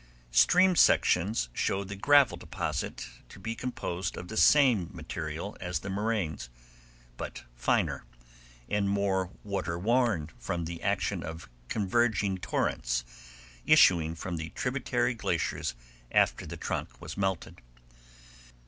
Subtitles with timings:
[0.31, 5.91] Stream sections show the gravel deposit to be composed of the same material as the
[5.91, 6.49] moraines,
[7.17, 8.03] but finer,
[8.67, 13.05] and more water worn from the action of converging torrents
[13.67, 15.75] issuing from the tributary glaciers
[16.11, 17.61] after the trunk was melted.